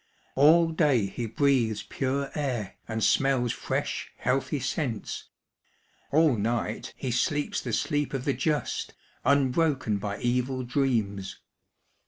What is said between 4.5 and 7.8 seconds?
scents; all night he sleeps the